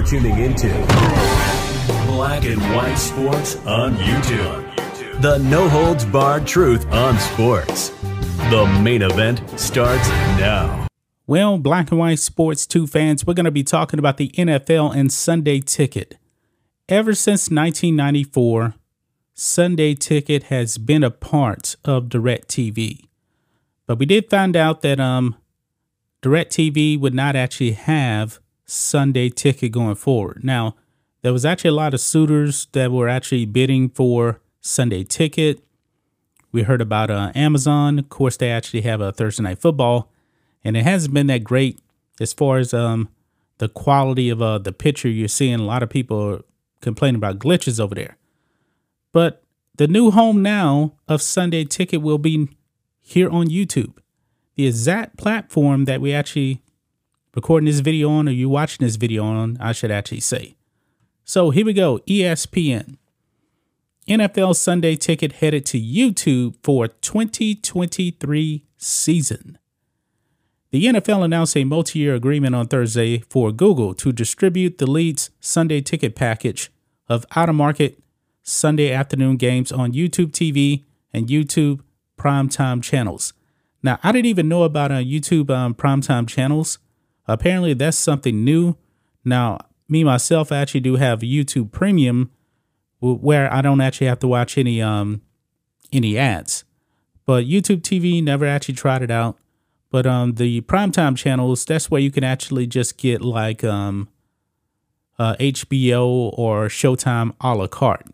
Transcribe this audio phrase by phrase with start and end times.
[0.00, 0.68] You're tuning into
[2.06, 5.20] Black and White Sports on YouTube.
[5.20, 7.90] The no holds barred truth on sports.
[8.48, 10.86] The main event starts now.
[11.26, 14.96] Well, Black and White Sports 2 fans, we're going to be talking about the NFL
[14.96, 16.16] and Sunday Ticket.
[16.88, 18.76] Ever since 1994,
[19.34, 23.04] Sunday Ticket has been a part of DirecTV.
[23.86, 25.36] But we did find out that um
[26.22, 28.40] DirecTV would not actually have
[28.70, 30.44] Sunday Ticket going forward.
[30.44, 30.76] Now,
[31.22, 35.64] there was actually a lot of suitors that were actually bidding for Sunday Ticket.
[36.52, 37.98] We heard about uh, Amazon.
[37.98, 40.10] Of course, they actually have a Thursday Night Football,
[40.62, 41.80] and it hasn't been that great
[42.20, 43.08] as far as um
[43.58, 45.58] the quality of uh the picture you're seeing.
[45.58, 46.40] A lot of people
[46.80, 48.16] complaining about glitches over there.
[49.12, 49.42] But
[49.76, 52.48] the new home now of Sunday Ticket will be
[53.00, 53.98] here on YouTube,
[54.54, 56.62] the exact platform that we actually
[57.34, 60.56] recording this video on, or you watching this video on, I should actually say.
[61.24, 62.96] So here we go ESPN.
[64.08, 69.58] NFL Sunday Ticket headed to YouTube for 2023 season.
[70.72, 75.30] The NFL announced a multi year agreement on Thursday for Google to distribute the league's
[75.40, 76.70] Sunday Ticket package
[77.08, 78.02] of out of market
[78.42, 81.80] Sunday afternoon games on YouTube TV and YouTube
[82.18, 83.32] primetime channels.
[83.82, 86.78] Now, I didn't even know about uh, YouTube um, primetime channels.
[87.26, 88.76] Apparently, that's something new.
[89.24, 92.30] Now, me myself, I actually do have YouTube Premium,
[93.00, 95.22] where I don't actually have to watch any um
[95.92, 96.64] any ads.
[97.26, 99.38] But YouTube TV never actually tried it out.
[99.90, 104.08] But um, the primetime channels, that's where you can actually just get like um,
[105.18, 108.06] uh, HBO or Showtime a la carte.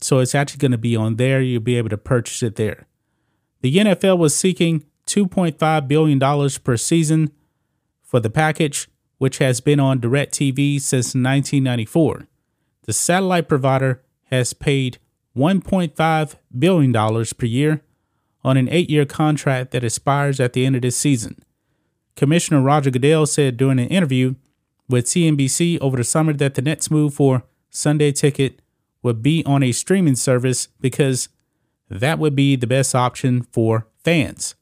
[0.00, 1.40] So it's actually going to be on there.
[1.42, 2.86] You'll be able to purchase it there.
[3.60, 7.32] The NFL was seeking $2.5 billion per season
[8.10, 8.88] for the package,
[9.18, 12.26] which has been on DirecTV since 1994.
[12.82, 14.98] The satellite provider has paid
[15.36, 17.82] $1.5 billion per year
[18.42, 21.36] on an eight year contract that expires at the end of this season.
[22.16, 24.34] Commissioner Roger Goodell said during an interview
[24.88, 28.60] with CNBC over the summer that the next move for Sunday Ticket
[29.04, 31.28] would be on a streaming service because
[31.88, 34.56] that would be the best option for fans.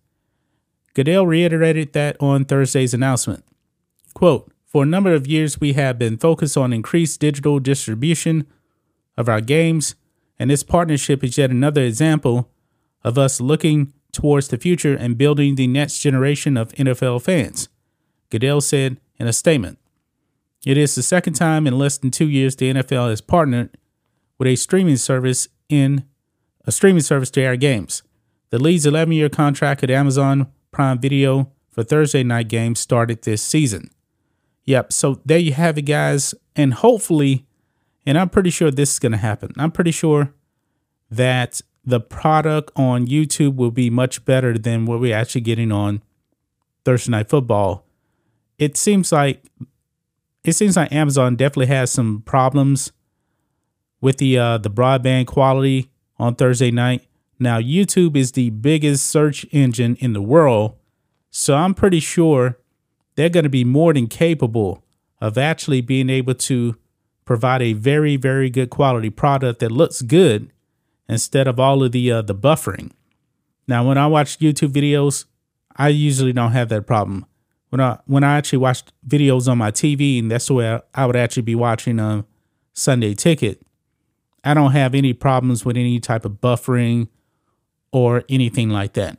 [0.98, 3.44] Goodell reiterated that on Thursday's announcement.
[4.14, 8.48] Quote, for a number of years, we have been focused on increased digital distribution
[9.16, 9.94] of our games,
[10.41, 12.50] and this partnership is yet another example
[13.04, 17.69] of us looking towards the future and building the next generation of NFL fans,
[18.28, 19.78] Goodell said in a statement.
[20.66, 23.78] It is the second time in less than two years the NFL has partnered
[24.37, 26.06] with a streaming service in
[26.64, 28.03] a streaming service to air games.
[28.50, 33.42] The league's 11 year contract at Amazon Prime Video for Thursday night games started this
[33.42, 33.90] season.
[34.64, 36.34] Yep, so there you have it, guys.
[36.54, 37.46] And hopefully,
[38.04, 39.52] and I'm pretty sure this is going to happen.
[39.56, 40.34] I'm pretty sure
[41.10, 46.02] that the product on YouTube will be much better than what we're actually getting on
[46.84, 47.86] Thursday Night Football.
[48.58, 49.42] It seems like
[50.44, 52.92] it seems like Amazon definitely has some problems
[54.00, 57.06] with the uh, the broadband quality on Thursday night.
[57.38, 60.76] Now YouTube is the biggest search engine in the world,
[61.31, 62.59] so I'm pretty sure
[63.15, 64.84] they're going to be more than capable
[65.21, 66.76] of actually being able to
[67.25, 70.53] provide a very very good quality product that looks good
[71.09, 72.91] instead of all of the uh, the buffering.
[73.66, 75.26] Now, when I watch YouTube videos,
[75.76, 77.26] I usually don't have that problem.
[77.70, 81.06] When I when I actually watch videos on my TV, and that's where I, I
[81.06, 82.25] would actually be watching a
[82.73, 83.61] Sunday Ticket,
[84.43, 87.08] I don't have any problems with any type of buffering
[87.93, 89.19] or anything like that.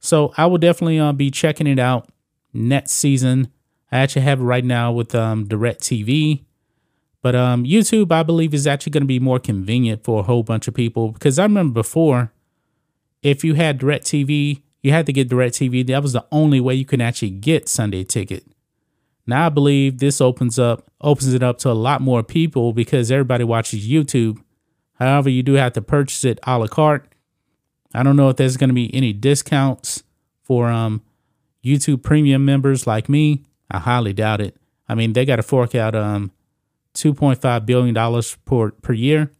[0.00, 2.08] So I will definitely uh, be checking it out
[2.52, 3.48] next season.
[3.90, 6.44] I actually have it right now with um, DirecTV.
[7.22, 10.42] But um, YouTube, I believe, is actually going to be more convenient for a whole
[10.42, 12.32] bunch of people because I remember before,
[13.22, 15.86] if you had DirecTV, you had to get DirecTV.
[15.88, 18.46] That was the only way you could actually get Sunday Ticket.
[19.26, 23.10] Now I believe this opens up opens it up to a lot more people because
[23.10, 24.38] everybody watches YouTube.
[24.94, 27.12] However, you do have to purchase it a la carte.
[27.96, 30.02] I don't know if there's going to be any discounts
[30.42, 31.02] for um
[31.64, 33.42] YouTube Premium members like me.
[33.70, 34.56] I highly doubt it.
[34.88, 36.30] I mean, they got to fork out um
[36.94, 39.30] $2.5 billion per, per year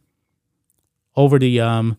[1.15, 1.97] over the, um,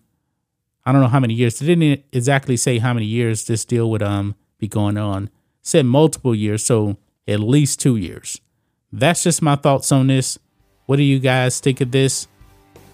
[0.86, 1.58] I don't know how many years.
[1.58, 5.24] They didn't exactly say how many years this deal would um be going on.
[5.24, 5.30] It
[5.62, 6.96] said multiple years, so
[7.26, 8.40] at least two years.
[8.92, 10.38] That's just my thoughts on this.
[10.86, 12.26] What do you guys think of this?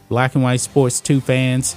[0.09, 1.77] Black and White Sports 2 fans.